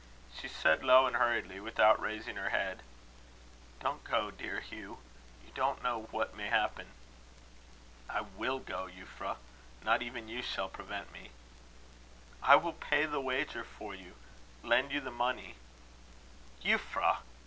[0.35, 2.81] She said, low and hurriedly, without raising her head:
[3.81, 4.97] "Don't go, dear Hugh.
[5.45, 6.87] You don't know what may happen."
[8.09, 9.37] "I will go, Euphra.
[9.83, 11.29] Not even you shall prevent me."
[12.41, 14.15] "I will pay the wager for you
[14.63, 15.53] lend you the money."
[16.63, 17.19] "Euphra!"